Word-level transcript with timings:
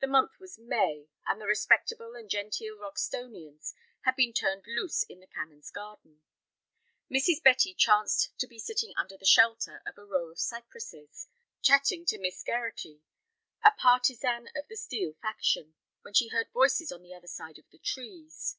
The 0.00 0.06
month 0.06 0.38
was 0.38 0.58
May, 0.58 1.08
and 1.26 1.40
the 1.40 1.46
respectable 1.46 2.14
and 2.14 2.28
genteel 2.28 2.76
Roxtonians 2.76 3.72
had 4.02 4.14
been 4.14 4.34
turned 4.34 4.66
loose 4.66 5.02
in 5.04 5.18
the 5.20 5.26
Canon's 5.26 5.70
garden. 5.70 6.20
Mrs. 7.10 7.42
Betty 7.42 7.72
chanced 7.72 8.36
to 8.38 8.46
be 8.46 8.58
sitting 8.58 8.92
under 8.98 9.16
the 9.16 9.24
shelter 9.24 9.82
of 9.86 9.96
a 9.96 10.04
row 10.04 10.28
of 10.28 10.38
cypresses, 10.40 11.28
chatting 11.62 12.04
to 12.04 12.18
Miss 12.18 12.42
Gerraty, 12.42 13.00
a 13.64 13.70
partisan 13.70 14.50
of 14.54 14.68
the 14.68 14.76
Steel 14.76 15.14
faction, 15.22 15.72
when 16.02 16.12
she 16.12 16.28
heard 16.28 16.50
voices 16.52 16.92
on 16.92 17.02
the 17.02 17.14
other 17.14 17.26
side 17.26 17.58
of 17.58 17.70
the 17.70 17.78
trees. 17.78 18.58